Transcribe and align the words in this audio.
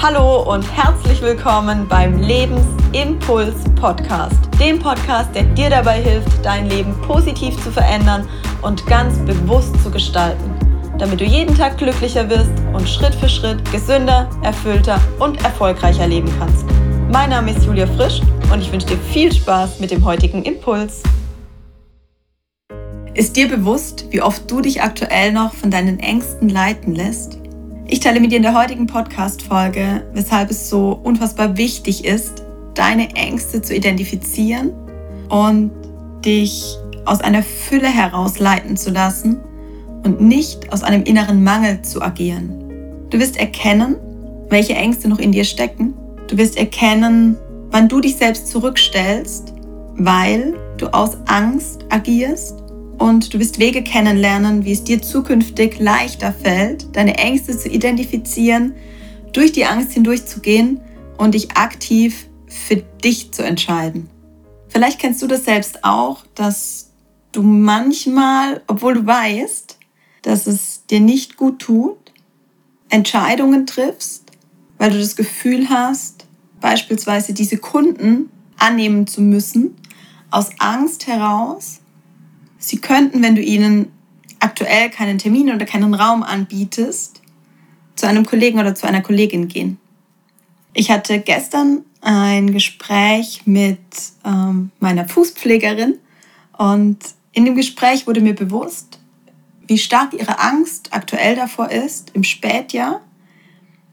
Hallo 0.00 0.42
und 0.54 0.62
herzlich 0.76 1.20
willkommen 1.22 1.88
beim 1.88 2.20
Lebensimpuls 2.20 3.64
Podcast, 3.74 4.38
dem 4.60 4.78
Podcast, 4.78 5.34
der 5.34 5.42
dir 5.42 5.70
dabei 5.70 6.00
hilft, 6.00 6.44
dein 6.44 6.70
Leben 6.70 6.94
positiv 7.02 7.60
zu 7.64 7.72
verändern 7.72 8.28
und 8.62 8.86
ganz 8.86 9.18
bewusst 9.26 9.74
zu 9.82 9.90
gestalten, 9.90 10.54
damit 10.98 11.20
du 11.20 11.24
jeden 11.24 11.52
Tag 11.56 11.78
glücklicher 11.78 12.30
wirst 12.30 12.52
und 12.72 12.88
Schritt 12.88 13.12
für 13.16 13.28
Schritt 13.28 13.58
gesünder, 13.72 14.30
erfüllter 14.44 15.00
und 15.18 15.42
erfolgreicher 15.42 16.06
leben 16.06 16.32
kannst. 16.38 16.64
Mein 17.10 17.30
Name 17.30 17.50
ist 17.50 17.66
Julia 17.66 17.88
Frisch 17.88 18.20
und 18.52 18.60
ich 18.60 18.70
wünsche 18.70 18.86
dir 18.86 18.98
viel 18.98 19.32
Spaß 19.32 19.80
mit 19.80 19.90
dem 19.90 20.04
heutigen 20.04 20.44
Impuls. 20.44 21.02
Ist 23.14 23.34
dir 23.34 23.48
bewusst, 23.48 24.06
wie 24.10 24.22
oft 24.22 24.48
du 24.48 24.60
dich 24.60 24.80
aktuell 24.80 25.32
noch 25.32 25.54
von 25.54 25.72
deinen 25.72 25.98
Ängsten 25.98 26.48
leiten 26.48 26.94
lässt? 26.94 27.40
Ich 27.90 28.00
teile 28.00 28.20
mit 28.20 28.32
dir 28.32 28.36
in 28.36 28.42
der 28.42 28.54
heutigen 28.54 28.86
Podcast-Folge, 28.86 30.02
weshalb 30.12 30.50
es 30.50 30.68
so 30.68 31.00
unfassbar 31.02 31.56
wichtig 31.56 32.04
ist, 32.04 32.44
deine 32.74 33.14
Ängste 33.16 33.62
zu 33.62 33.74
identifizieren 33.74 34.72
und 35.30 35.70
dich 36.22 36.76
aus 37.06 37.22
einer 37.22 37.42
Fülle 37.42 37.88
heraus 37.88 38.40
leiten 38.40 38.76
zu 38.76 38.90
lassen 38.90 39.40
und 40.04 40.20
nicht 40.20 40.70
aus 40.70 40.82
einem 40.82 41.02
inneren 41.04 41.42
Mangel 41.42 41.80
zu 41.80 42.02
agieren. 42.02 42.50
Du 43.08 43.18
wirst 43.18 43.38
erkennen, 43.38 43.96
welche 44.50 44.74
Ängste 44.74 45.08
noch 45.08 45.18
in 45.18 45.32
dir 45.32 45.44
stecken. 45.44 45.94
Du 46.28 46.36
wirst 46.36 46.58
erkennen, 46.58 47.38
wann 47.70 47.88
du 47.88 48.02
dich 48.02 48.16
selbst 48.16 48.48
zurückstellst, 48.48 49.54
weil 49.94 50.54
du 50.76 50.88
aus 50.88 51.16
Angst 51.24 51.86
agierst 51.88 52.62
und 52.98 53.32
du 53.32 53.38
wirst 53.38 53.58
Wege 53.58 53.82
kennenlernen, 53.82 54.64
wie 54.64 54.72
es 54.72 54.84
dir 54.84 55.00
zukünftig 55.00 55.78
leichter 55.78 56.32
fällt, 56.32 56.94
deine 56.96 57.16
Ängste 57.16 57.56
zu 57.56 57.68
identifizieren, 57.68 58.74
durch 59.32 59.52
die 59.52 59.64
Angst 59.64 59.92
hindurchzugehen 59.92 60.80
und 61.16 61.34
dich 61.34 61.52
aktiv 61.52 62.26
für 62.46 62.76
dich 62.76 63.32
zu 63.32 63.42
entscheiden. 63.44 64.08
Vielleicht 64.68 64.98
kennst 64.98 65.22
du 65.22 65.26
das 65.26 65.44
selbst 65.44 65.84
auch, 65.84 66.24
dass 66.34 66.90
du 67.32 67.42
manchmal, 67.42 68.62
obwohl 68.66 68.94
du 68.94 69.06
weißt, 69.06 69.78
dass 70.22 70.46
es 70.46 70.84
dir 70.86 71.00
nicht 71.00 71.36
gut 71.36 71.60
tut, 71.60 71.96
Entscheidungen 72.88 73.66
triffst, 73.66 74.24
weil 74.78 74.90
du 74.90 74.98
das 74.98 75.16
Gefühl 75.16 75.68
hast, 75.68 76.26
beispielsweise 76.60 77.32
diese 77.32 77.58
Kunden 77.58 78.30
annehmen 78.56 79.06
zu 79.06 79.20
müssen, 79.20 79.76
aus 80.30 80.50
Angst 80.58 81.06
heraus, 81.06 81.80
Sie 82.68 82.82
könnten, 82.82 83.22
wenn 83.22 83.34
du 83.34 83.40
ihnen 83.40 83.90
aktuell 84.40 84.90
keinen 84.90 85.16
Termin 85.16 85.50
oder 85.50 85.64
keinen 85.64 85.94
Raum 85.94 86.22
anbietest, 86.22 87.22
zu 87.96 88.06
einem 88.06 88.26
Kollegen 88.26 88.60
oder 88.60 88.74
zu 88.74 88.86
einer 88.86 89.00
Kollegin 89.00 89.48
gehen. 89.48 89.78
Ich 90.74 90.90
hatte 90.90 91.18
gestern 91.18 91.86
ein 92.02 92.52
Gespräch 92.52 93.46
mit 93.46 93.78
ähm, 94.22 94.70
meiner 94.80 95.08
Fußpflegerin 95.08 95.94
und 96.58 96.98
in 97.32 97.46
dem 97.46 97.56
Gespräch 97.56 98.06
wurde 98.06 98.20
mir 98.20 98.34
bewusst, 98.34 98.98
wie 99.66 99.78
stark 99.78 100.12
ihre 100.12 100.38
Angst 100.38 100.90
aktuell 100.90 101.36
davor 101.36 101.70
ist, 101.70 102.10
im 102.12 102.22
Spätjahr 102.22 103.00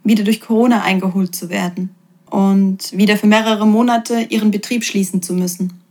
wieder 0.04 0.26
durch 0.26 0.42
Corona 0.42 0.82
eingeholt 0.82 1.34
zu 1.34 1.50
werden 1.50 1.96
und 2.30 2.92
wieder 2.92 3.16
für 3.16 3.28
mehrere 3.28 3.66
Monate 3.66 4.20
ihren 4.24 4.52
Betrieb 4.52 4.84
schließen 4.84 5.22
zu 5.22 5.34
müssen. 5.34 5.85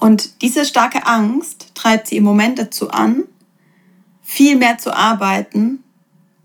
Und 0.00 0.42
diese 0.42 0.64
starke 0.64 1.06
Angst 1.06 1.72
treibt 1.74 2.08
sie 2.08 2.16
im 2.16 2.24
Moment 2.24 2.58
dazu 2.58 2.90
an, 2.90 3.24
viel 4.22 4.56
mehr 4.56 4.78
zu 4.78 4.94
arbeiten, 4.94 5.84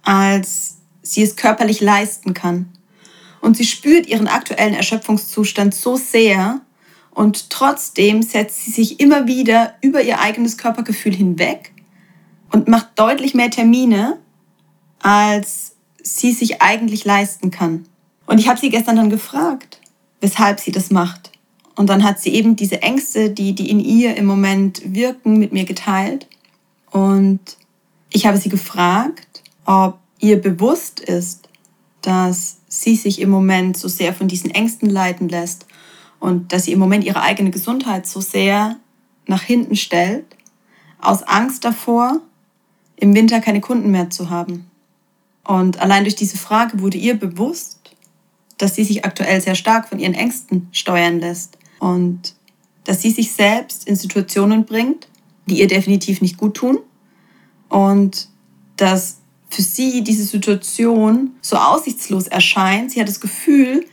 als 0.03 0.75
sie 1.01 1.23
es 1.23 1.37
körperlich 1.37 1.79
leisten 1.79 2.33
kann. 2.33 2.69
Und 3.39 3.55
sie 3.55 3.65
spürt 3.65 4.07
ihren 4.07 4.27
aktuellen 4.27 4.73
Erschöpfungszustand 4.73 5.73
so 5.73 5.95
sehr 5.95 6.61
und 7.11 7.49
trotzdem 7.49 8.21
setzt 8.23 8.65
sie 8.65 8.71
sich 8.71 8.99
immer 8.99 9.25
wieder 9.25 9.75
über 9.81 10.01
ihr 10.01 10.19
eigenes 10.19 10.57
Körpergefühl 10.57 11.15
hinweg 11.15 11.71
und 12.51 12.67
macht 12.67 12.89
deutlich 12.99 13.35
mehr 13.35 13.51
Termine, 13.51 14.19
als 14.99 15.75
sie 16.03 16.33
sich 16.33 16.61
eigentlich 16.61 17.05
leisten 17.05 17.51
kann. 17.51 17.85
Und 18.25 18.39
ich 18.39 18.49
habe 18.49 18.59
sie 18.59 18.69
gestern 18.69 18.97
dann 18.97 19.09
gefragt, 19.09 19.79
weshalb 20.19 20.59
sie 20.59 20.71
das 20.71 20.91
macht. 20.91 21.31
Und 21.75 21.89
dann 21.89 22.03
hat 22.03 22.19
sie 22.19 22.33
eben 22.33 22.55
diese 22.55 22.81
Ängste, 22.81 23.29
die, 23.29 23.53
die 23.53 23.69
in 23.69 23.79
ihr 23.79 24.15
im 24.15 24.25
Moment 24.25 24.81
wirken, 24.85 25.37
mit 25.37 25.51
mir 25.51 25.65
geteilt. 25.65 26.27
Und 26.89 27.39
ich 28.11 28.25
habe 28.25 28.37
sie 28.37 28.49
gefragt, 28.49 29.43
ob 29.65 29.99
ihr 30.19 30.41
bewusst 30.41 31.01
ist, 31.01 31.49
dass 32.01 32.57
sie 32.67 32.95
sich 32.95 33.19
im 33.19 33.29
Moment 33.29 33.77
so 33.77 33.87
sehr 33.87 34.13
von 34.13 34.27
diesen 34.27 34.51
Ängsten 34.51 34.89
leiten 34.89 35.27
lässt 35.27 35.65
und 36.19 36.53
dass 36.53 36.63
sie 36.63 36.71
im 36.71 36.79
Moment 36.79 37.03
ihre 37.03 37.21
eigene 37.21 37.51
Gesundheit 37.51 38.07
so 38.07 38.21
sehr 38.21 38.77
nach 39.27 39.41
hinten 39.41 39.75
stellt, 39.75 40.25
aus 41.01 41.23
Angst 41.23 41.65
davor, 41.65 42.21
im 42.95 43.13
Winter 43.13 43.41
keine 43.41 43.59
Kunden 43.59 43.91
mehr 43.91 44.09
zu 44.09 44.29
haben. 44.29 44.69
Und 45.43 45.81
allein 45.81 46.03
durch 46.03 46.15
diese 46.15 46.37
Frage 46.37 46.79
wurde 46.79 46.97
ihr 46.97 47.19
bewusst, 47.19 47.79
dass 48.57 48.75
sie 48.75 48.85
sich 48.85 49.03
aktuell 49.03 49.41
sehr 49.41 49.55
stark 49.55 49.89
von 49.89 49.99
ihren 49.99 50.13
Ängsten 50.13 50.69
steuern 50.71 51.19
lässt 51.19 51.57
und 51.79 52.35
dass 52.83 53.01
sie 53.01 53.11
sich 53.11 53.31
selbst 53.31 53.87
in 53.87 53.95
Situationen 53.95 54.65
bringt, 54.65 55.07
die 55.47 55.59
ihr 55.59 55.67
definitiv 55.67 56.21
nicht 56.21 56.37
gut 56.37 56.55
tun 56.55 56.79
und 57.69 58.29
dass 58.77 59.17
für 59.49 59.61
sie 59.61 60.03
diese 60.03 60.23
Situation 60.23 61.31
so 61.41 61.57
aussichtslos 61.57 62.27
erscheint. 62.27 62.91
Sie 62.91 62.99
hat 62.99 63.07
das 63.07 63.21
Gefühl, 63.21 63.85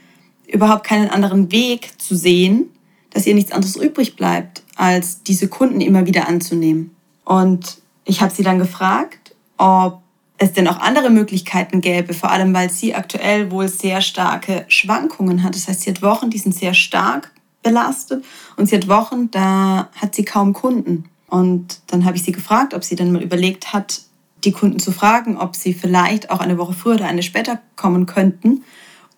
überhaupt 0.47 0.85
keinen 0.85 1.09
anderen 1.09 1.53
Weg 1.53 2.01
zu 2.01 2.15
sehen, 2.15 2.71
dass 3.11 3.27
ihr 3.27 3.35
nichts 3.35 3.53
anderes 3.53 3.77
übrig 3.77 4.17
bleibt, 4.17 4.63
als 4.77 5.23
diese 5.23 5.49
Kunden 5.49 5.81
immer 5.81 6.07
wieder 6.07 6.29
anzunehmen. 6.29 6.95
Und 7.25 7.79
ich 8.05 8.21
habe 8.21 8.35
sie 8.35 8.43
dann 8.43 8.59
gefragt, 8.59 9.35
ob 9.59 10.03
es 10.39 10.53
denn 10.53 10.67
auch 10.67 10.79
andere 10.79 11.11
Möglichkeiten 11.11 11.81
gäbe, 11.81 12.15
vor 12.15 12.31
allem 12.31 12.53
weil 12.53 12.71
sie 12.71 12.95
aktuell 12.95 13.51
wohl 13.51 13.69
sehr 13.69 14.01
starke 14.01 14.65
Schwankungen 14.69 15.43
hat. 15.43 15.55
Das 15.55 15.69
heißt, 15.69 15.83
sie 15.83 15.91
hat 15.91 16.03
Wochen, 16.03 16.31
die 16.31 16.39
sind 16.39 16.55
sehr 16.55 16.75
stark 16.75 17.32
belastet 17.63 18.25
und 18.57 18.69
sie 18.69 18.77
hat 18.77 18.89
Wochen, 18.89 19.31
da 19.31 19.89
hat 19.97 20.15
sie 20.15 20.25
kaum 20.25 20.53
Kunden. 20.53 21.05
Und 21.29 21.81
dann 21.87 22.05
habe 22.05 22.17
ich 22.17 22.23
sie 22.23 22.33
gefragt, 22.33 22.75
ob 22.75 22.85
sie 22.85 22.97
dann 22.97 23.13
mal 23.13 23.23
überlegt 23.23 23.73
hat, 23.73 24.03
die 24.45 24.53
Kunden 24.53 24.79
zu 24.81 24.93
fragen, 24.93 25.37
ob 25.37 25.57
sie 25.57 25.73
vielleicht 25.73 26.31
auch 26.31 26.41
eine 26.41 26.59
Woche 26.59 26.73
früher 26.73 26.95
oder 26.95 27.07
eine 27.07 27.23
später 27.23 27.61
kommen 27.77 28.07
könnten, 28.07 28.65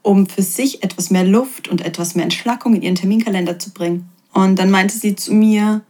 um 0.02 0.26
für 0.26 0.42
sich 0.42 0.82
etwas 0.82 1.10
mehr 1.10 1.24
Luft 1.24 1.66
und 1.66 1.80
etwas 1.80 2.14
mehr 2.14 2.24
Entschlackung 2.24 2.76
in 2.76 2.82
ihren 2.82 2.94
Terminkalender 2.94 3.58
zu 3.58 3.70
bringen. 3.70 4.08
Und 4.32 4.58
dann 4.58 4.70
meinte 4.70 4.96
sie 4.96 5.16
zu 5.16 5.32
mir, 5.32 5.80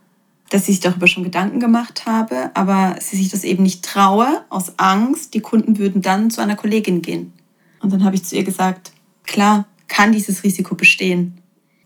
dass 0.50 0.66
sie 0.66 0.72
sich 0.72 0.80
darüber 0.80 1.06
schon 1.08 1.24
Gedanken 1.24 1.58
gemacht 1.58 2.06
habe, 2.06 2.50
aber 2.54 2.96
sie 3.00 3.16
sich 3.16 3.30
das 3.30 3.44
eben 3.44 3.62
nicht 3.62 3.84
traue, 3.84 4.44
aus 4.50 4.78
Angst, 4.78 5.34
die 5.34 5.40
Kunden 5.40 5.78
würden 5.78 6.00
dann 6.00 6.30
zu 6.30 6.40
einer 6.40 6.54
Kollegin 6.54 7.02
gehen. 7.02 7.32
Und 7.80 7.92
dann 7.92 8.04
habe 8.04 8.14
ich 8.14 8.24
zu 8.24 8.36
ihr 8.36 8.44
gesagt, 8.44 8.92
klar, 9.24 9.66
kann 9.88 10.12
dieses 10.12 10.44
Risiko 10.44 10.74
bestehen. 10.74 11.38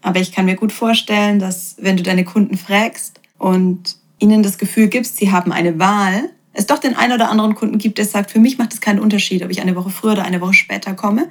Aber 0.03 0.21
ich 0.21 0.33
kann 0.33 0.45
mir 0.45 0.57
gut 0.57 0.73
vorstellen, 0.73 1.39
dass 1.39 1.77
wenn 1.79 1.97
du 1.97 2.03
deine 2.03 2.25
Kunden 2.25 2.57
fragst 2.57 3.21
und 3.39 3.97
ihnen 4.19 4.43
das 4.43 4.59
Gefühl 4.59 4.89
gibst, 4.89 5.17
sie 5.17 5.31
haben 5.31 5.53
eine 5.53 5.79
Wahl, 5.79 6.31
es 6.53 6.67
doch 6.67 6.79
den 6.79 6.97
einen 6.97 7.13
oder 7.13 7.31
anderen 7.31 7.55
Kunden 7.55 7.79
gibt, 7.79 7.99
der 7.99 8.05
sagt, 8.05 8.31
für 8.31 8.41
mich 8.41 8.59
macht 8.59 8.73
es 8.73 8.81
keinen 8.81 8.99
Unterschied, 8.99 9.45
ob 9.45 9.51
ich 9.51 9.61
eine 9.61 9.77
Woche 9.77 9.91
früher 9.91 10.13
oder 10.13 10.25
eine 10.25 10.41
Woche 10.41 10.55
später 10.55 10.95
komme 10.95 11.29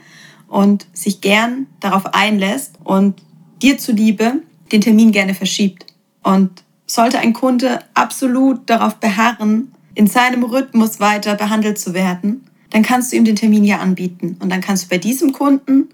und 0.48 0.88
sich 0.94 1.22
gern 1.22 1.68
darauf 1.80 2.14
einlässt 2.14 2.76
und 2.84 3.22
dir 3.62 3.78
zuliebe 3.78 4.42
den 4.72 4.82
Termin 4.82 5.12
gerne 5.12 5.34
verschiebt. 5.34 5.86
Und 6.24 6.64
sollte 6.86 7.20
ein 7.20 7.34
Kunde 7.34 7.80
absolut 7.94 8.70
darauf 8.70 8.96
beharren, 8.96 9.74
in 9.94 10.08
seinem 10.08 10.44
Rhythmus 10.44 11.00
weiter 11.00 11.36
behandelt 11.36 11.80
zu 11.80 11.94
werden, 11.94 12.46
dann 12.70 12.84
kannst 12.84 13.12
du 13.12 13.18
ihm 13.18 13.26
den 13.26 13.36
Termin 13.36 13.64
ja 13.64 13.80
anbieten. 13.80 14.38
Und 14.40 14.50
dann 14.50 14.62
kannst 14.62 14.86
du 14.86 14.90
bei 14.90 14.98
diesem 14.98 15.32
Kunden 15.32 15.90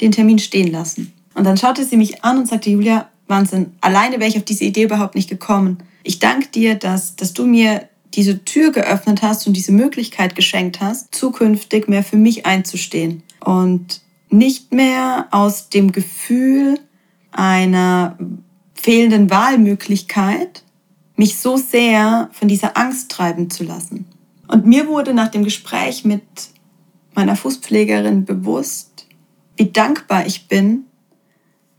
den 0.00 0.12
Termin 0.12 0.38
stehen 0.38 0.70
lassen. 0.70 1.12
Und 1.38 1.44
dann 1.44 1.56
schaute 1.56 1.84
sie 1.84 1.96
mich 1.96 2.24
an 2.24 2.38
und 2.38 2.48
sagte, 2.48 2.68
Julia, 2.68 3.08
Wahnsinn, 3.28 3.72
alleine 3.80 4.18
wäre 4.18 4.28
ich 4.28 4.36
auf 4.36 4.44
diese 4.44 4.64
Idee 4.64 4.82
überhaupt 4.82 5.14
nicht 5.14 5.30
gekommen. 5.30 5.78
Ich 6.02 6.18
danke 6.18 6.48
dir, 6.48 6.74
dass, 6.74 7.14
dass 7.14 7.32
du 7.32 7.46
mir 7.46 7.88
diese 8.14 8.44
Tür 8.44 8.72
geöffnet 8.72 9.22
hast 9.22 9.46
und 9.46 9.52
diese 9.52 9.70
Möglichkeit 9.70 10.34
geschenkt 10.34 10.80
hast, 10.80 11.14
zukünftig 11.14 11.88
mehr 11.88 12.02
für 12.02 12.16
mich 12.16 12.44
einzustehen. 12.44 13.22
Und 13.44 14.00
nicht 14.30 14.72
mehr 14.72 15.28
aus 15.30 15.68
dem 15.68 15.92
Gefühl 15.92 16.80
einer 17.30 18.18
fehlenden 18.74 19.30
Wahlmöglichkeit 19.30 20.64
mich 21.14 21.38
so 21.38 21.56
sehr 21.56 22.30
von 22.32 22.48
dieser 22.48 22.76
Angst 22.76 23.12
treiben 23.12 23.48
zu 23.48 23.62
lassen. 23.62 24.06
Und 24.48 24.66
mir 24.66 24.88
wurde 24.88 25.14
nach 25.14 25.28
dem 25.28 25.44
Gespräch 25.44 26.04
mit 26.04 26.22
meiner 27.14 27.36
Fußpflegerin 27.36 28.24
bewusst, 28.24 29.06
wie 29.56 29.70
dankbar 29.70 30.26
ich 30.26 30.48
bin, 30.48 30.84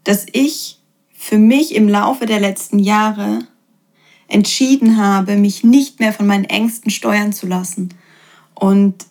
dass 0.10 0.26
ich 0.32 0.80
für 1.14 1.38
mich 1.38 1.76
im 1.76 1.88
Laufe 1.88 2.26
der 2.26 2.40
letzten 2.40 2.80
Jahre 2.80 3.42
entschieden 4.28 4.98
habe, 4.98 5.36
mich 5.36 5.64
nicht 5.64 6.00
mehr 6.00 6.14
von 6.14 6.26
meinen 6.26 6.46
Ängsten 6.46 6.90
steuern 6.90 7.32
zu 7.32 7.46
lassen 7.46 7.94
und 8.56 9.06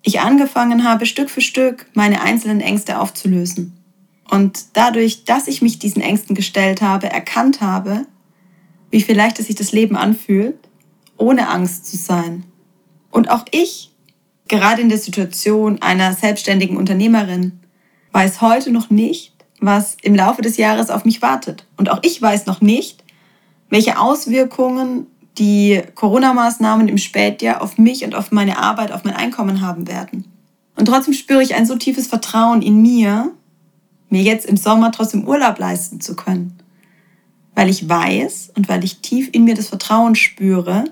ich 0.00 0.20
angefangen 0.20 0.84
habe, 0.84 1.04
Stück 1.04 1.28
für 1.28 1.42
Stück 1.42 1.84
meine 1.92 2.22
einzelnen 2.22 2.62
Ängste 2.62 2.98
aufzulösen. 2.98 3.76
Und 4.30 4.68
dadurch, 4.72 5.24
dass 5.24 5.48
ich 5.48 5.60
mich 5.60 5.78
diesen 5.78 6.00
Ängsten 6.00 6.34
gestellt 6.34 6.80
habe, 6.80 7.10
erkannt 7.10 7.60
habe, 7.60 8.06
wie 8.90 9.02
viel 9.02 9.18
leichter 9.18 9.42
sich 9.42 9.56
das 9.56 9.72
Leben 9.72 9.96
anfühlt, 9.96 10.56
ohne 11.18 11.50
Angst 11.50 11.90
zu 11.90 11.98
sein. 11.98 12.44
Und 13.10 13.30
auch 13.30 13.44
ich, 13.50 13.90
gerade 14.48 14.80
in 14.80 14.88
der 14.88 14.96
Situation 14.96 15.82
einer 15.82 16.14
selbstständigen 16.14 16.78
Unternehmerin, 16.78 17.60
weiß 18.12 18.40
heute 18.40 18.72
noch 18.72 18.88
nicht, 18.88 19.32
was 19.62 19.96
im 20.02 20.14
Laufe 20.14 20.42
des 20.42 20.56
Jahres 20.56 20.90
auf 20.90 21.04
mich 21.04 21.22
wartet. 21.22 21.66
Und 21.76 21.90
auch 21.90 22.00
ich 22.02 22.20
weiß 22.20 22.46
noch 22.46 22.60
nicht, 22.60 23.04
welche 23.70 23.98
Auswirkungen 23.98 25.06
die 25.38 25.80
Corona-Maßnahmen 25.94 26.88
im 26.88 26.98
Spätjahr 26.98 27.62
auf 27.62 27.78
mich 27.78 28.04
und 28.04 28.14
auf 28.14 28.32
meine 28.32 28.58
Arbeit, 28.58 28.92
auf 28.92 29.04
mein 29.04 29.14
Einkommen 29.14 29.62
haben 29.62 29.88
werden. 29.88 30.26
Und 30.76 30.86
trotzdem 30.86 31.14
spüre 31.14 31.42
ich 31.42 31.54
ein 31.54 31.64
so 31.64 31.76
tiefes 31.76 32.06
Vertrauen 32.06 32.60
in 32.60 32.82
mir, 32.82 33.30
mir 34.10 34.22
jetzt 34.22 34.46
im 34.46 34.56
Sommer 34.56 34.92
trotzdem 34.92 35.26
Urlaub 35.26 35.58
leisten 35.58 36.00
zu 36.00 36.16
können. 36.16 36.58
Weil 37.54 37.70
ich 37.70 37.88
weiß 37.88 38.52
und 38.56 38.68
weil 38.68 38.84
ich 38.84 38.98
tief 38.98 39.30
in 39.32 39.44
mir 39.44 39.54
das 39.54 39.68
Vertrauen 39.68 40.16
spüre, 40.16 40.84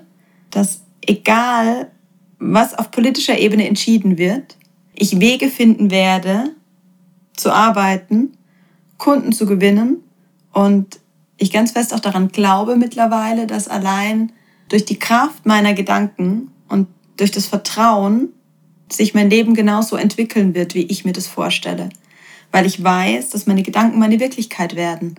dass 0.49 0.81
egal, 1.05 1.91
was 2.39 2.73
auf 2.73 2.89
politischer 2.89 3.37
Ebene 3.37 3.67
entschieden 3.67 4.17
wird, 4.17 4.57
ich 4.95 5.19
Wege 5.19 5.49
finden 5.49 5.91
werde, 5.91 6.55
zu 7.35 7.51
arbeiten, 7.51 8.37
Kunden 9.01 9.31
zu 9.33 9.47
gewinnen 9.47 10.03
und 10.53 10.99
ich 11.37 11.51
ganz 11.51 11.71
fest 11.71 11.91
auch 11.91 11.99
daran 11.99 12.27
glaube 12.27 12.75
mittlerweile, 12.75 13.47
dass 13.47 13.67
allein 13.67 14.31
durch 14.69 14.85
die 14.85 14.99
Kraft 14.99 15.47
meiner 15.47 15.73
Gedanken 15.73 16.51
und 16.69 16.87
durch 17.17 17.31
das 17.31 17.47
Vertrauen 17.47 18.29
sich 18.91 19.15
mein 19.15 19.31
Leben 19.31 19.55
genauso 19.55 19.95
entwickeln 19.95 20.53
wird, 20.53 20.75
wie 20.75 20.83
ich 20.83 21.03
mir 21.03 21.13
das 21.13 21.25
vorstelle. 21.25 21.89
Weil 22.51 22.67
ich 22.67 22.83
weiß, 22.83 23.29
dass 23.29 23.47
meine 23.47 23.63
Gedanken 23.63 23.97
meine 23.97 24.19
Wirklichkeit 24.19 24.75
werden. 24.75 25.15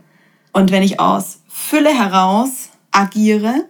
Und 0.52 0.70
wenn 0.70 0.84
ich 0.84 1.00
aus 1.00 1.40
Fülle 1.49 1.90
heraus 1.90 2.69
agiere 2.93 3.64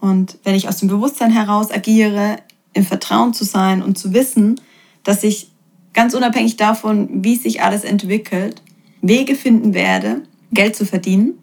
und 0.00 0.38
wenn 0.44 0.54
ich 0.54 0.66
aus 0.66 0.78
dem 0.78 0.88
Bewusstsein 0.88 1.30
heraus 1.30 1.70
agiere, 1.70 2.38
im 2.72 2.86
Vertrauen 2.86 3.34
zu 3.34 3.44
sein 3.44 3.82
und 3.82 3.98
zu 3.98 4.14
wissen, 4.14 4.58
dass 5.04 5.24
ich 5.24 5.50
ganz 5.92 6.14
unabhängig 6.14 6.56
davon, 6.56 7.22
wie 7.22 7.36
sich 7.36 7.60
alles 7.60 7.84
entwickelt, 7.84 8.62
Wege 9.00 9.34
finden 9.34 9.74
werde, 9.74 10.22
Geld 10.52 10.76
zu 10.76 10.86
verdienen 10.86 11.38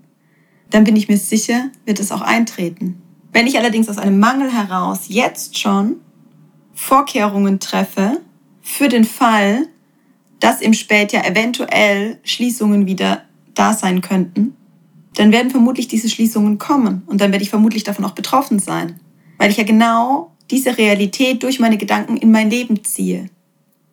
dann 0.69 0.83
bin 0.83 0.95
ich 0.95 1.07
mir 1.07 1.17
sicher, 1.17 1.69
wird 1.85 1.99
es 1.99 2.11
auch 2.11 2.21
eintreten. 2.21 3.01
Wenn 3.31 3.47
ich 3.47 3.57
allerdings 3.57 3.89
aus 3.89 3.97
einem 3.97 4.19
Mangel 4.19 4.51
heraus 4.51 5.05
jetzt 5.07 5.57
schon 5.57 5.97
Vorkehrungen 6.73 7.59
treffe 7.59 8.21
für 8.61 8.89
den 8.89 9.05
Fall, 9.05 9.67
dass 10.39 10.61
im 10.61 10.73
Spätjahr 10.73 11.25
eventuell 11.25 12.19
Schließungen 12.23 12.87
wieder 12.87 13.23
da 13.53 13.73
sein 13.73 14.01
könnten, 14.01 14.55
dann 15.13 15.31
werden 15.31 15.49
vermutlich 15.49 15.87
diese 15.87 16.09
Schließungen 16.09 16.57
kommen 16.57 17.03
und 17.05 17.21
dann 17.21 17.31
werde 17.31 17.43
ich 17.43 17.49
vermutlich 17.49 17.83
davon 17.83 18.03
auch 18.03 18.11
betroffen 18.11 18.59
sein, 18.59 18.99
weil 19.37 19.49
ich 19.49 19.57
ja 19.57 19.63
genau 19.63 20.31
diese 20.51 20.77
Realität 20.77 21.41
durch 21.43 21.59
meine 21.59 21.77
Gedanken 21.77 22.17
in 22.17 22.31
mein 22.31 22.49
Leben 22.49 22.83
ziehe. 22.83 23.29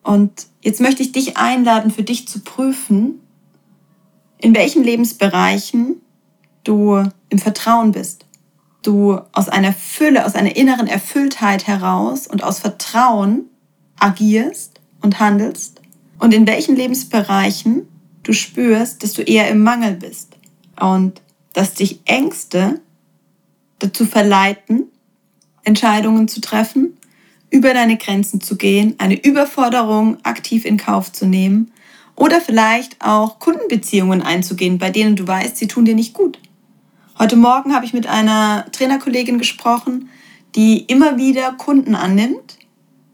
Und 0.02 0.48
jetzt 0.62 0.80
möchte 0.80 1.02
ich 1.02 1.12
dich 1.12 1.36
einladen, 1.36 1.92
für 1.92 2.02
dich 2.02 2.26
zu 2.26 2.40
prüfen, 2.40 3.20
in 4.42 4.54
welchen 4.54 4.82
Lebensbereichen 4.82 6.02
du 6.64 7.04
im 7.28 7.38
Vertrauen 7.38 7.92
bist, 7.92 8.26
du 8.82 9.18
aus 9.30 9.48
einer 9.48 9.72
Fülle, 9.72 10.26
aus 10.26 10.34
einer 10.34 10.56
inneren 10.56 10.88
Erfülltheit 10.88 11.66
heraus 11.68 12.26
und 12.26 12.42
aus 12.42 12.58
Vertrauen 12.58 13.46
agierst 13.98 14.80
und 15.00 15.20
handelst. 15.20 15.80
Und 16.18 16.34
in 16.34 16.46
welchen 16.46 16.74
Lebensbereichen 16.74 17.86
du 18.24 18.32
spürst, 18.32 19.02
dass 19.04 19.12
du 19.12 19.22
eher 19.22 19.48
im 19.48 19.62
Mangel 19.62 19.94
bist. 19.94 20.36
Und 20.78 21.22
dass 21.52 21.74
dich 21.74 22.00
Ängste 22.06 22.80
dazu 23.78 24.06
verleiten, 24.06 24.84
Entscheidungen 25.62 26.26
zu 26.26 26.40
treffen, 26.40 26.98
über 27.50 27.74
deine 27.74 27.96
Grenzen 27.96 28.40
zu 28.40 28.56
gehen, 28.56 28.96
eine 28.98 29.22
Überforderung 29.22 30.16
aktiv 30.24 30.64
in 30.64 30.78
Kauf 30.78 31.12
zu 31.12 31.26
nehmen 31.26 31.70
oder 32.22 32.40
vielleicht 32.40 33.04
auch 33.04 33.40
Kundenbeziehungen 33.40 34.22
einzugehen, 34.22 34.78
bei 34.78 34.90
denen 34.90 35.16
du 35.16 35.26
weißt, 35.26 35.56
sie 35.56 35.66
tun 35.66 35.84
dir 35.84 35.96
nicht 35.96 36.14
gut. 36.14 36.38
Heute 37.19 37.34
Morgen 37.34 37.74
habe 37.74 37.84
ich 37.84 37.92
mit 37.92 38.06
einer 38.06 38.64
Trainerkollegin 38.70 39.38
gesprochen, 39.38 40.08
die 40.54 40.82
immer 40.82 41.16
wieder 41.16 41.50
Kunden 41.54 41.96
annimmt, 41.96 42.58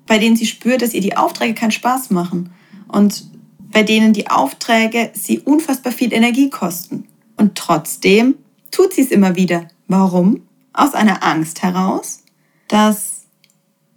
bei 0.06 0.19
denen 0.19 0.37
sie 0.37 0.44
spürt, 0.44 0.82
dass 0.82 0.93
ihr 0.93 1.00
die 1.00 1.16
Aufträge 1.16 1.55
keinen 1.55 1.70
Spaß 1.70 2.10
machen 2.10 2.50
und 2.87 3.25
bei 3.72 3.82
denen 3.82 4.12
die 4.12 4.28
Aufträge 4.28 5.10
sie 5.14 5.38
unfassbar 5.38 5.93
viel 5.93 6.12
Energie 6.12 6.50
kosten. 6.50 7.08
Und 7.38 7.55
trotzdem 7.55 8.34
tut 8.70 8.93
sie 8.93 9.02
es 9.02 9.10
immer 9.10 9.37
wieder. 9.37 9.69
Warum? 9.87 10.43
Aus 10.75 10.93
einer 10.93 11.25
Angst 11.25 11.62
heraus, 11.62 12.25
dass 12.69 13.22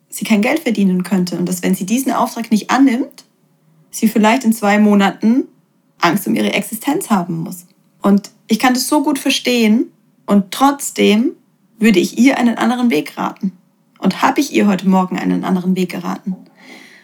sie 0.08 0.24
kein 0.24 0.42
Geld 0.42 0.62
verdienen 0.62 1.04
könnte 1.04 1.38
und 1.38 1.50
dass 1.50 1.64
wenn 1.64 1.76
sie 1.76 1.86
diesen 1.86 2.14
Auftrag 2.14 2.50
nicht 2.50 2.70
annimmt, 2.70 3.26
sie 3.92 4.08
vielleicht 4.08 4.44
in 4.44 4.54
zwei 4.54 4.80
Monaten 4.80 5.48
Angst 6.00 6.26
um 6.28 6.36
ihre 6.36 6.54
Existenz 6.54 7.10
haben 7.10 7.38
muss. 7.38 7.66
Und 8.02 8.32
ich 8.48 8.58
kann 8.60 8.74
das 8.74 8.88
so 8.88 9.04
gut 9.04 9.20
verstehen 9.20 9.92
und 10.26 10.52
trotzdem 10.52 11.34
würde 11.78 12.00
ich 12.00 12.18
ihr 12.18 12.38
einen 12.38 12.58
anderen 12.58 12.90
Weg 12.90 13.18
raten. 13.18 13.54
Und 14.00 14.24
habe 14.24 14.40
ich 14.40 14.54
ihr 14.54 14.66
heute 14.68 14.90
Morgen 14.90 15.20
einen 15.20 15.44
anderen 15.44 15.76
Weg 15.76 15.92
geraten. 15.92 16.36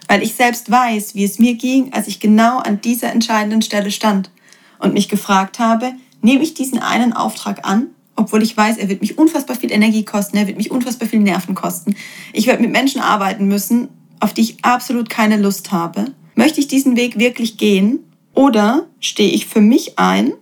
Weil 0.08 0.24
ich 0.24 0.34
selbst 0.34 0.72
weiß, 0.72 1.14
wie 1.14 1.26
es 1.26 1.38
mir 1.38 1.54
ging, 1.54 1.94
als 1.94 2.08
ich 2.08 2.20
genau 2.20 2.58
an 2.58 2.82
dieser 2.82 3.12
entscheidenden 3.12 3.62
Stelle 3.62 3.92
stand 3.92 4.32
und 4.80 4.94
mich 4.94 5.10
gefragt 5.10 5.60
habe, 5.60 5.92
nehme 6.22 6.44
ich 6.44 6.56
diesen 6.56 6.80
einen 6.80 7.14
Auftrag 7.14 7.68
an, 7.68 7.88
obwohl 8.16 8.42
ich 8.42 8.58
weiß, 8.58 8.78
er 8.78 8.90
wird 8.90 9.02
mich 9.02 9.18
unfassbar 9.18 9.56
viel 9.56 9.72
Energie 9.72 10.04
kosten, 10.04 10.38
er 10.38 10.48
wird 10.48 10.58
mich 10.58 10.72
unfassbar 10.72 11.08
viel 11.08 11.20
Nerven 11.20 11.54
kosten. 11.54 11.96
Ich 12.34 12.48
werde 12.48 12.64
mit 12.64 12.72
Menschen 12.72 13.00
arbeiten 13.00 13.48
müssen, 13.48 13.90
auf 14.20 14.34
die 14.34 14.42
ich 14.42 14.66
absolut 14.66 15.10
keine 15.10 15.38
Lust 15.38 15.72
habe. 15.72 16.06
Möchte 16.38 16.60
ich 16.60 16.68
diesen 16.68 16.96
Weg 16.96 17.18
wirklich 17.18 17.58
gehen 17.58 17.98
oder 18.36 18.86
stehe 19.00 19.32
ich 19.32 19.48
für 19.48 19.60
mich 19.60 19.98
ein, 19.98 20.34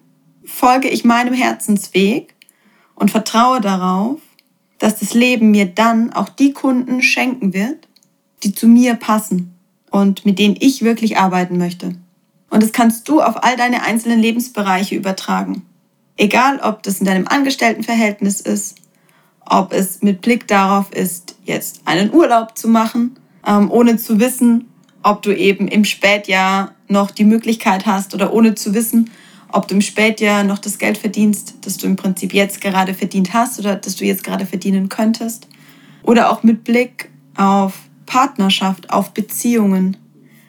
folge 0.44 0.90
ich 0.90 1.06
meinem 1.06 1.34
Herzensweg 1.34 2.36
und 2.96 3.12
vertraue 3.12 3.62
darauf, 3.62 4.20
dass 4.78 5.00
das 5.00 5.14
Leben 5.14 5.52
mir 5.52 5.68
dann 5.68 6.12
auch 6.12 6.28
die 6.28 6.52
Kunden 6.52 7.02
schenken 7.02 7.54
wird, 7.54 7.88
die 8.44 8.54
zu 8.54 8.68
mir 8.68 8.96
passen 8.96 9.56
und 9.90 10.26
mit 10.26 10.38
denen 10.38 10.58
ich 10.60 10.84
wirklich 10.84 11.18
arbeiten 11.18 11.58
möchte. 11.58 11.96
Und 12.50 12.62
das 12.62 12.74
kannst 12.74 13.08
du 13.08 13.22
auf 13.22 13.46
all 13.46 13.56
deine 13.56 13.84
einzelnen 13.84 14.20
Lebensbereiche 14.20 14.96
übertragen. 14.96 15.62
Egal, 16.18 16.60
ob 16.60 16.84
das 16.84 17.00
in 17.00 17.06
deinem 17.06 17.26
Angestelltenverhältnis 17.26 18.42
ist, 18.42 18.76
ob 19.46 19.72
es 19.72 20.02
mit 20.02 20.20
Blick 20.20 20.46
darauf 20.50 20.92
ist, 20.92 21.38
jetzt 21.46 21.84
einen 21.86 22.14
Urlaub 22.14 22.58
zu 22.58 22.68
machen, 22.68 23.16
ähm, 23.48 23.72
ohne 23.72 23.96
zu 23.96 24.20
wissen, 24.20 24.66
ob 25.06 25.22
du 25.22 25.38
eben 25.38 25.68
im 25.68 25.86
Spätjahr 25.86 26.74
noch 26.88 27.12
die 27.12 27.26
Möglichkeit 27.26 27.86
hast 27.86 28.16
oder 28.16 28.34
ohne 28.34 28.56
zu 28.56 28.74
wissen, 28.74 29.12
ob 29.52 29.68
du 29.68 29.76
im 29.76 29.82
Spätjahr 29.82 30.44
noch 30.44 30.58
das 30.58 30.80
Geld 30.80 30.98
verdienst, 30.98 31.54
das 31.62 31.78
du 31.78 31.86
im 31.86 31.96
Prinzip 31.96 32.34
jetzt 32.34 32.60
gerade 32.60 32.96
verdient 32.96 33.32
hast 33.32 33.60
oder 33.60 33.76
das 33.76 33.96
du 33.96 34.04
jetzt 34.04 34.24
gerade 34.24 34.48
verdienen 34.48 34.90
könntest. 34.90 35.48
Oder 36.02 36.32
auch 36.32 36.42
mit 36.42 36.64
Blick 36.64 37.12
auf 37.38 37.78
Partnerschaft, 38.08 38.90
auf 38.90 39.12
Beziehungen. 39.12 39.96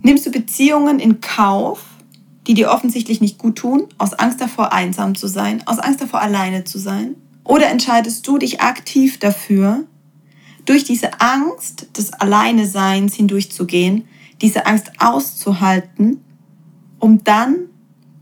Nimmst 0.00 0.24
du 0.24 0.30
Beziehungen 0.30 1.00
in 1.00 1.20
Kauf, 1.20 1.84
die 2.46 2.54
dir 2.54 2.70
offensichtlich 2.70 3.20
nicht 3.20 3.36
gut 3.36 3.56
tun, 3.56 3.84
aus 3.98 4.14
Angst 4.14 4.40
davor 4.40 4.72
einsam 4.72 5.16
zu 5.16 5.26
sein, 5.26 5.62
aus 5.66 5.78
Angst 5.78 6.00
davor 6.00 6.22
alleine 6.22 6.64
zu 6.64 6.78
sein? 6.78 7.14
Oder 7.44 7.68
entscheidest 7.68 8.26
du 8.26 8.38
dich 8.38 8.62
aktiv 8.62 9.18
dafür, 9.18 9.84
durch 10.64 10.84
diese 10.84 11.20
Angst 11.20 11.88
des 11.98 12.14
Alleineseins 12.14 13.14
hindurchzugehen, 13.14 14.08
diese 14.40 14.66
Angst 14.66 14.90
auszuhalten, 14.98 16.22
um 16.98 17.24
dann 17.24 17.68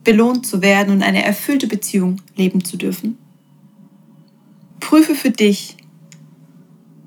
belohnt 0.05 0.47
zu 0.47 0.63
werden 0.63 0.95
und 0.95 1.03
eine 1.03 1.25
erfüllte 1.25 1.67
Beziehung 1.67 2.21
leben 2.37 2.65
zu 2.65 2.77
dürfen. 2.77 3.19
Prüfe 4.81 5.15
für 5.15 5.31
dich, 5.31 5.77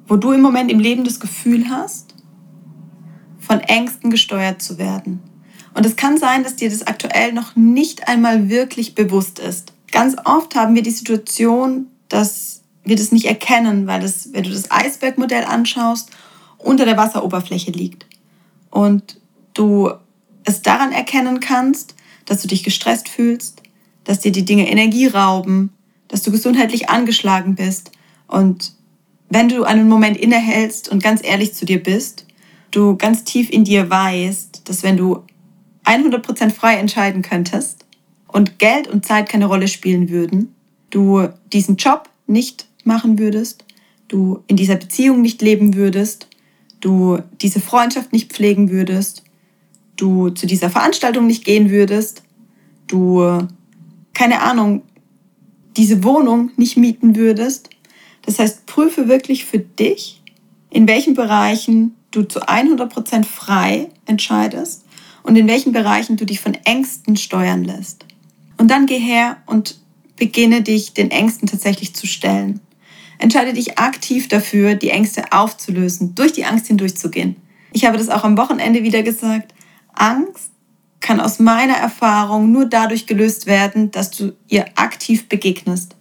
wo 0.08 0.16
du 0.16 0.32
im 0.32 0.42
Moment 0.42 0.72
im 0.72 0.80
Leben 0.80 1.04
das 1.04 1.20
Gefühl 1.20 1.70
hast, 1.70 2.16
von 3.40 3.60
Ängsten 3.60 4.10
gesteuert 4.10 4.62
zu 4.62 4.78
werden. 4.78 5.22
Und 5.74 5.86
es 5.86 5.96
kann 5.96 6.18
sein, 6.18 6.44
dass 6.44 6.56
dir 6.56 6.70
das 6.70 6.88
aktuell 6.88 7.34
noch 7.34 7.56
nicht 7.56 8.08
einmal 8.08 8.50
wirklich 8.50 8.96
bewusst 8.96 9.40
ist. 9.40 9.74
Ganz 9.92 10.16
oft 10.26 10.56
haben 10.56 10.76
wir 10.76 10.82
die 10.82 10.92
Situation, 10.92 11.88
dass 12.10 12.62
wir 12.84 12.96
das 12.96 13.12
nicht 13.12 13.26
erkennen, 13.26 13.86
weil 13.86 14.02
das, 14.02 14.34
wenn 14.34 14.44
du 14.44 14.50
das 14.50 14.72
Eisbergmodell 14.72 15.44
anschaust, 15.44 16.10
unter 16.58 16.86
der 16.86 16.98
Wasseroberfläche 16.98 17.72
liegt. 17.72 18.08
Und 18.70 19.20
du 19.54 19.92
es 20.44 20.62
daran 20.62 20.92
erkennen 20.92 21.40
kannst, 21.40 21.96
dass 22.26 22.42
du 22.42 22.48
dich 22.48 22.64
gestresst 22.64 23.10
fühlst, 23.10 23.62
dass 24.04 24.20
dir 24.20 24.32
die 24.32 24.46
Dinge 24.46 24.70
Energie 24.70 25.08
rauben, 25.08 25.74
dass 26.08 26.24
du 26.24 26.32
gesundheitlich 26.32 26.90
angeschlagen 26.90 27.56
bist. 27.56 27.92
Und 28.28 28.74
wenn 29.30 29.50
du 29.50 29.64
einen 29.64 29.90
Moment 29.90 30.18
innehältst 30.18 30.90
und 30.90 31.04
ganz 31.04 31.22
ehrlich 31.24 31.54
zu 31.54 31.66
dir 31.66 31.82
bist, 31.82 32.26
du 32.72 32.96
ganz 32.96 33.24
tief 33.24 33.50
in 33.50 33.64
dir 33.64 33.90
weißt, 33.90 34.62
dass 34.70 34.84
wenn 34.84 34.98
du 34.98 35.24
100% 35.86 36.52
frei 36.52 36.76
entscheiden 36.76 37.22
könntest 37.22 37.86
und 38.28 38.60
Geld 38.60 38.88
und 38.88 39.06
Zeit 39.06 39.30
keine 39.30 39.46
Rolle 39.46 39.68
spielen 39.68 40.10
würden, 40.10 40.54
du 40.90 41.28
diesen 41.52 41.78
Job 41.78 42.10
nicht 42.26 42.68
machen 42.84 43.20
würdest, 43.20 43.66
du 44.08 44.44
in 44.48 44.56
dieser 44.56 44.76
Beziehung 44.76 45.22
nicht 45.22 45.42
leben 45.42 45.76
würdest, 45.76 46.27
du 46.80 47.20
diese 47.42 47.60
Freundschaft 47.60 48.14
nicht 48.14 48.32
pflegen 48.34 48.70
würdest, 48.70 49.24
du 49.96 50.30
zu 50.30 50.46
dieser 50.48 50.70
Veranstaltung 50.70 51.28
nicht 51.28 51.44
gehen 51.44 51.70
würdest, 51.70 52.24
du, 52.88 53.48
keine 54.14 54.42
Ahnung, 54.42 54.84
diese 55.76 56.04
Wohnung 56.04 56.52
nicht 56.58 56.78
mieten 56.78 57.16
würdest. 57.16 57.70
Das 58.24 58.40
heißt, 58.40 58.66
prüfe 58.66 59.08
wirklich 59.08 59.46
für 59.46 59.60
dich, 59.60 60.22
in 60.70 60.88
welchen 60.88 61.14
Bereichen 61.14 61.96
du 62.12 62.24
zu 62.24 62.42
100% 62.42 63.24
frei 63.24 63.90
entscheidest 64.06 64.86
und 65.24 65.36
in 65.36 65.48
welchen 65.48 65.72
Bereichen 65.72 66.18
du 66.18 66.26
dich 66.26 66.40
von 66.40 66.54
Ängsten 66.66 67.18
steuern 67.18 67.64
lässt. 67.64 68.06
Und 68.58 68.70
dann 68.70 68.86
geh 68.86 69.00
her 69.00 69.38
und 69.46 69.80
beginne 70.16 70.62
dich 70.62 70.94
den 70.94 71.12
Ängsten 71.12 71.48
tatsächlich 71.48 71.96
zu 71.96 72.08
stellen. 72.08 72.60
Entscheide 73.20 73.54
dich 73.54 73.78
aktiv 73.78 74.28
dafür, 74.28 74.76
die 74.76 74.90
Ängste 74.90 75.32
aufzulösen, 75.32 76.16
durch 76.16 76.34
die 76.34 76.46
Angst 76.46 76.68
hindurchzugehen. 76.68 77.36
Ich 77.74 77.86
habe 77.86 77.98
das 77.98 78.10
auch 78.10 78.24
am 78.24 78.38
Wochenende 78.38 78.84
wieder 78.84 79.04
gesagt. 79.04 79.54
Angst 79.94 80.52
kann 81.00 81.20
aus 81.20 81.40
meiner 81.40 81.76
Erfahrung 81.76 82.52
nur 82.52 82.66
dadurch 82.66 83.08
gelöst 83.08 83.46
werden, 83.46 83.92
dass 83.92 84.12
du 84.12 84.34
ihr 84.48 84.66
aktiv 84.76 85.30
begegnest. 85.30 85.96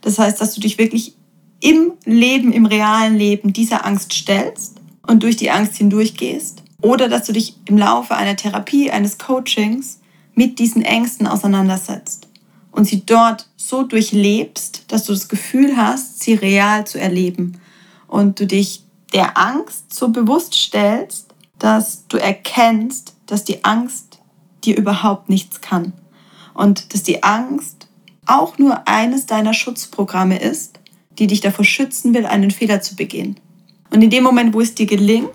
Das 0.00 0.18
heißt, 0.18 0.40
dass 0.40 0.54
du 0.54 0.60
dich 0.60 0.78
wirklich 0.78 1.14
im 1.60 1.92
Leben, 2.04 2.52
im 2.52 2.66
realen 2.66 3.16
Leben 3.16 3.52
dieser 3.52 3.84
Angst 3.84 4.12
stellst 4.12 4.80
und 5.06 5.22
durch 5.22 5.36
die 5.36 5.50
Angst 5.50 5.76
hindurchgehst 5.76 6.62
oder 6.80 7.08
dass 7.08 7.26
du 7.26 7.32
dich 7.32 7.56
im 7.66 7.76
Laufe 7.76 8.16
einer 8.16 8.36
Therapie, 8.36 8.90
eines 8.90 9.18
Coachings 9.18 10.00
mit 10.34 10.58
diesen 10.58 10.82
Ängsten 10.82 11.26
auseinandersetzt 11.26 12.28
und 12.72 12.86
sie 12.86 13.04
dort 13.04 13.48
so 13.70 13.84
durchlebst, 13.84 14.84
dass 14.88 15.04
du 15.04 15.12
das 15.12 15.28
Gefühl 15.28 15.76
hast, 15.76 16.20
sie 16.20 16.34
real 16.34 16.86
zu 16.86 17.00
erleben 17.00 17.60
und 18.08 18.40
du 18.40 18.46
dich 18.46 18.84
der 19.14 19.38
Angst 19.38 19.94
so 19.94 20.08
bewusst 20.08 20.54
stellst, 20.54 21.28
dass 21.58 22.06
du 22.08 22.16
erkennst, 22.16 23.14
dass 23.26 23.44
die 23.44 23.64
Angst 23.64 24.18
dir 24.64 24.76
überhaupt 24.76 25.28
nichts 25.28 25.60
kann 25.60 25.92
und 26.52 26.92
dass 26.92 27.04
die 27.04 27.22
Angst 27.22 27.88
auch 28.26 28.58
nur 28.58 28.86
eines 28.86 29.26
deiner 29.26 29.54
Schutzprogramme 29.54 30.38
ist, 30.38 30.80
die 31.18 31.26
dich 31.26 31.40
davor 31.40 31.64
schützen 31.64 32.12
will, 32.12 32.26
einen 32.26 32.50
Fehler 32.50 32.80
zu 32.80 32.96
begehen. 32.96 33.38
Und 33.90 34.02
in 34.02 34.10
dem 34.10 34.24
Moment, 34.24 34.54
wo 34.54 34.60
es 34.60 34.74
dir 34.74 34.86
gelingt, 34.86 35.30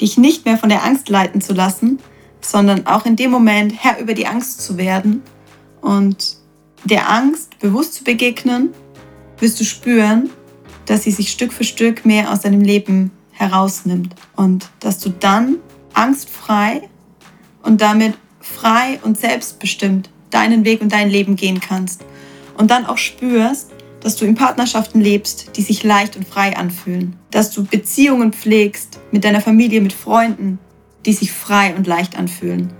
dich 0.00 0.18
nicht 0.18 0.44
mehr 0.44 0.58
von 0.58 0.68
der 0.68 0.84
Angst 0.84 1.08
leiten 1.08 1.40
zu 1.40 1.52
lassen, 1.52 1.98
sondern 2.40 2.86
auch 2.86 3.06
in 3.06 3.16
dem 3.16 3.30
Moment 3.30 3.72
Herr 3.82 3.98
über 3.98 4.14
die 4.14 4.26
Angst 4.26 4.62
zu 4.62 4.76
werden 4.76 5.22
und 5.80 6.36
der 6.84 7.10
Angst 7.10 7.58
bewusst 7.58 7.94
zu 7.94 8.04
begegnen, 8.04 8.70
wirst 9.38 9.60
du 9.60 9.64
spüren, 9.64 10.30
dass 10.86 11.02
sie 11.02 11.10
sich 11.10 11.30
Stück 11.30 11.52
für 11.52 11.64
Stück 11.64 12.04
mehr 12.04 12.30
aus 12.30 12.40
deinem 12.40 12.60
Leben 12.60 13.10
herausnimmt 13.32 14.14
und 14.34 14.70
dass 14.80 14.98
du 14.98 15.10
dann 15.10 15.56
angstfrei 15.92 16.88
und 17.62 17.80
damit 17.80 18.14
frei 18.40 19.00
und 19.02 19.18
selbstbestimmt 19.18 20.10
deinen 20.30 20.64
Weg 20.64 20.80
und 20.80 20.92
dein 20.92 21.10
Leben 21.10 21.36
gehen 21.36 21.60
kannst 21.60 22.04
und 22.56 22.70
dann 22.70 22.86
auch 22.86 22.98
spürst, 22.98 23.72
dass 24.00 24.16
du 24.16 24.24
in 24.24 24.34
Partnerschaften 24.34 25.00
lebst, 25.00 25.56
die 25.56 25.62
sich 25.62 25.82
leicht 25.82 26.16
und 26.16 26.28
frei 26.28 26.56
anfühlen. 26.56 27.16
Dass 27.30 27.50
du 27.50 27.64
Beziehungen 27.64 28.32
pflegst 28.32 29.00
mit 29.10 29.24
deiner 29.24 29.40
Familie, 29.40 29.80
mit 29.80 29.92
Freunden, 29.92 30.58
die 31.04 31.12
sich 31.12 31.32
frei 31.32 31.74
und 31.74 31.86
leicht 31.86 32.16
anfühlen. 32.16 32.72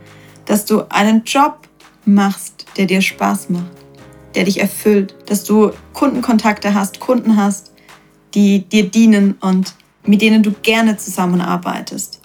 Dass 0.44 0.64
du 0.64 0.88
einen 0.88 1.24
Job 1.24 1.66
machst, 2.04 2.66
der 2.76 2.86
dir 2.86 3.00
Spaß 3.00 3.50
macht, 3.50 3.64
der 4.36 4.44
dich 4.44 4.60
erfüllt. 4.60 5.16
Dass 5.26 5.44
du 5.44 5.72
Kundenkontakte 5.92 6.74
hast, 6.74 7.00
Kunden 7.00 7.36
hast, 7.36 7.72
die 8.34 8.60
dir 8.60 8.88
dienen 8.88 9.34
und 9.40 9.74
mit 10.04 10.22
denen 10.22 10.42
du 10.42 10.52
gerne 10.62 10.96
zusammenarbeitest. 10.96 12.20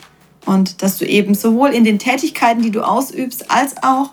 Und 0.46 0.82
dass 0.84 0.98
du 0.98 1.06
eben 1.06 1.34
sowohl 1.34 1.70
in 1.70 1.84
den 1.84 1.98
Tätigkeiten, 1.98 2.62
die 2.62 2.72
du 2.72 2.82
ausübst, 2.82 3.50
als 3.50 3.82
auch 3.82 4.12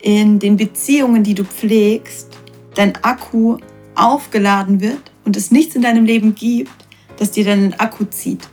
in 0.00 0.38
den 0.38 0.56
Beziehungen, 0.56 1.24
die 1.24 1.34
du 1.34 1.44
pflegst, 1.44 2.28
dein 2.74 2.96
Akku 3.02 3.58
aufgeladen 3.94 4.80
wird 4.80 5.10
und 5.24 5.36
es 5.36 5.50
nichts 5.50 5.74
in 5.74 5.82
deinem 5.82 6.04
Leben 6.04 6.34
gibt, 6.34 6.70
das 7.16 7.32
dir 7.32 7.44
deinen 7.44 7.74
Akku 7.74 8.04
zieht. 8.04 8.48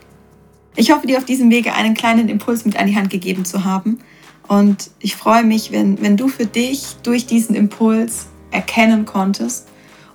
Ich 0.74 0.90
hoffe, 0.90 1.06
dir 1.06 1.18
auf 1.18 1.24
diesem 1.24 1.50
Wege 1.50 1.72
einen 1.72 1.94
kleinen 1.94 2.28
Impuls 2.28 2.64
mit 2.64 2.78
an 2.78 2.86
die 2.86 2.96
Hand 2.96 3.10
gegeben 3.10 3.44
zu 3.44 3.64
haben. 3.64 3.98
Und 4.48 4.90
ich 5.00 5.16
freue 5.16 5.44
mich, 5.44 5.72
wenn, 5.72 6.00
wenn 6.02 6.16
du 6.16 6.28
für 6.28 6.46
dich 6.46 6.96
durch 7.02 7.26
diesen 7.26 7.54
Impuls 7.54 8.26
erkennen 8.56 9.04
konntest 9.04 9.68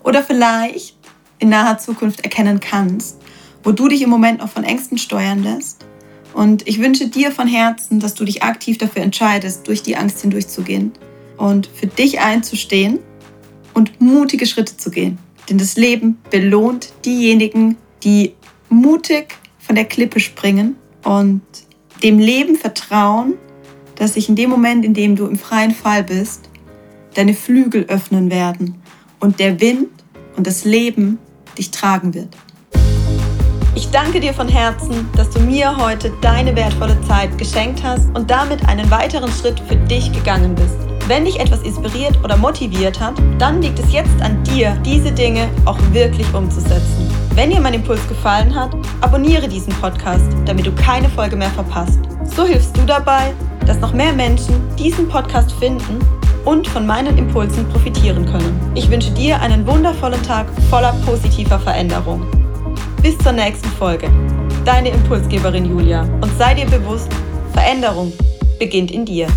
oder 0.03 0.23
vielleicht 0.23 0.97
in 1.39 1.49
naher 1.49 1.77
Zukunft 1.77 2.21
erkennen 2.21 2.59
kannst, 2.59 3.17
wo 3.63 3.71
du 3.71 3.87
dich 3.87 4.01
im 4.01 4.09
Moment 4.09 4.39
noch 4.39 4.49
von 4.49 4.63
Ängsten 4.63 4.97
steuern 4.97 5.43
lässt. 5.43 5.85
Und 6.33 6.67
ich 6.67 6.79
wünsche 6.79 7.07
dir 7.07 7.31
von 7.31 7.47
Herzen, 7.47 7.99
dass 7.99 8.13
du 8.13 8.25
dich 8.25 8.43
aktiv 8.43 8.77
dafür 8.77 9.01
entscheidest, 9.01 9.67
durch 9.67 9.83
die 9.83 9.97
Angst 9.97 10.21
hindurchzugehen 10.21 10.91
und 11.37 11.67
für 11.67 11.87
dich 11.87 12.19
einzustehen 12.19 12.99
und 13.73 13.99
mutige 13.99 14.45
Schritte 14.45 14.77
zu 14.77 14.91
gehen. 14.91 15.17
Denn 15.49 15.57
das 15.57 15.75
Leben 15.75 16.19
belohnt 16.29 16.93
diejenigen, 17.05 17.77
die 18.03 18.33
mutig 18.69 19.35
von 19.59 19.75
der 19.75 19.85
Klippe 19.85 20.19
springen 20.19 20.75
und 21.03 21.41
dem 22.03 22.19
Leben 22.19 22.55
vertrauen, 22.55 23.33
dass 23.95 24.13
sich 24.13 24.29
in 24.29 24.35
dem 24.35 24.49
Moment, 24.49 24.85
in 24.85 24.93
dem 24.93 25.15
du 25.15 25.25
im 25.27 25.37
freien 25.37 25.71
Fall 25.71 26.03
bist, 26.03 26.49
deine 27.15 27.33
Flügel 27.33 27.85
öffnen 27.85 28.31
werden 28.31 28.81
und 29.19 29.39
der 29.39 29.59
Wind 29.59 29.89
und 30.37 30.47
das 30.47 30.65
Leben 30.65 31.19
dich 31.57 31.71
tragen 31.71 32.13
wird. 32.13 32.35
Ich 33.75 33.89
danke 33.89 34.19
dir 34.19 34.33
von 34.33 34.47
Herzen, 34.47 35.09
dass 35.15 35.29
du 35.29 35.39
mir 35.39 35.75
heute 35.77 36.11
deine 36.21 36.55
wertvolle 36.55 36.97
Zeit 37.07 37.37
geschenkt 37.37 37.83
hast 37.83 38.07
und 38.15 38.29
damit 38.29 38.67
einen 38.67 38.89
weiteren 38.91 39.31
Schritt 39.31 39.59
für 39.61 39.75
dich 39.75 40.11
gegangen 40.11 40.55
bist. 40.55 40.77
Wenn 41.07 41.25
dich 41.25 41.39
etwas 41.39 41.61
inspiriert 41.63 42.17
oder 42.23 42.37
motiviert 42.37 42.99
hat, 42.99 43.15
dann 43.37 43.61
liegt 43.61 43.79
es 43.79 43.91
jetzt 43.91 44.21
an 44.21 44.43
dir, 44.43 44.77
diese 44.85 45.11
Dinge 45.11 45.49
auch 45.65 45.79
wirklich 45.91 46.31
umzusetzen. 46.33 47.09
Wenn 47.33 47.49
dir 47.49 47.59
mein 47.59 47.73
Impuls 47.73 48.07
gefallen 48.07 48.53
hat, 48.53 48.75
abonniere 49.01 49.47
diesen 49.47 49.73
Podcast, 49.73 50.27
damit 50.45 50.67
du 50.67 50.71
keine 50.73 51.09
Folge 51.09 51.35
mehr 51.35 51.49
verpasst. 51.49 51.99
So 52.23 52.45
hilfst 52.45 52.77
du 52.77 52.81
dabei, 52.85 53.33
dass 53.65 53.79
noch 53.79 53.93
mehr 53.93 54.13
Menschen 54.13 54.55
diesen 54.77 55.07
Podcast 55.07 55.51
finden 55.53 55.99
und 56.45 56.67
von 56.67 56.85
meinen 56.85 57.17
Impulsen 57.17 57.67
profitieren 57.69 58.25
können. 58.25 58.71
Ich 58.75 58.89
wünsche 58.89 59.11
dir 59.11 59.39
einen 59.39 59.65
wundervollen 59.67 60.21
Tag 60.23 60.47
voller 60.69 60.93
positiver 61.05 61.59
Veränderung. 61.59 62.25
Bis 63.01 63.17
zur 63.19 63.31
nächsten 63.31 63.69
Folge. 63.69 64.09
Deine 64.65 64.89
Impulsgeberin 64.89 65.65
Julia. 65.65 66.01
Und 66.21 66.31
sei 66.37 66.53
dir 66.53 66.65
bewusst, 66.65 67.09
Veränderung 67.53 68.13
beginnt 68.59 68.91
in 68.91 69.05
dir. 69.05 69.27